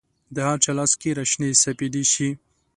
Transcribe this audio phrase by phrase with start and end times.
[0.35, 2.29] د هرچا لار کې را شنې سپیدې شي